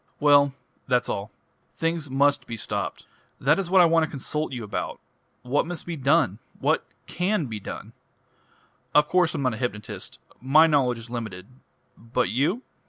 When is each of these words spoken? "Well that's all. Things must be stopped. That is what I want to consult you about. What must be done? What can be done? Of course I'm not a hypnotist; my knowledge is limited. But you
"Well 0.19 0.55
that's 0.87 1.09
all. 1.09 1.29
Things 1.77 2.09
must 2.09 2.47
be 2.47 2.57
stopped. 2.57 3.05
That 3.39 3.59
is 3.59 3.69
what 3.69 3.81
I 3.81 3.85
want 3.85 4.03
to 4.03 4.09
consult 4.09 4.51
you 4.51 4.63
about. 4.63 4.99
What 5.43 5.67
must 5.67 5.85
be 5.85 5.95
done? 5.95 6.39
What 6.59 6.83
can 7.05 7.45
be 7.45 7.59
done? 7.59 7.93
Of 8.95 9.07
course 9.07 9.35
I'm 9.35 9.43
not 9.43 9.53
a 9.53 9.57
hypnotist; 9.57 10.17
my 10.41 10.65
knowledge 10.65 10.97
is 10.97 11.11
limited. 11.11 11.45
But 11.95 12.29
you 12.29 12.63